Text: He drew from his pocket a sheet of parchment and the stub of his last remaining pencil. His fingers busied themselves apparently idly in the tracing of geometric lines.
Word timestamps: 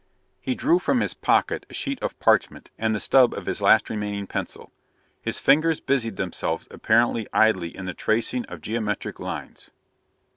He 0.39 0.55
drew 0.55 0.79
from 0.79 0.99
his 0.99 1.13
pocket 1.13 1.67
a 1.69 1.75
sheet 1.75 2.01
of 2.01 2.17
parchment 2.19 2.71
and 2.75 2.95
the 2.95 2.99
stub 2.99 3.35
of 3.35 3.45
his 3.45 3.61
last 3.61 3.87
remaining 3.87 4.25
pencil. 4.25 4.71
His 5.21 5.37
fingers 5.37 5.79
busied 5.79 6.15
themselves 6.15 6.67
apparently 6.71 7.27
idly 7.31 7.77
in 7.77 7.85
the 7.85 7.93
tracing 7.93 8.43
of 8.45 8.61
geometric 8.61 9.19
lines. 9.19 9.69